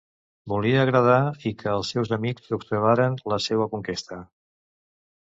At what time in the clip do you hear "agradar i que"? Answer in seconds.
0.83-1.69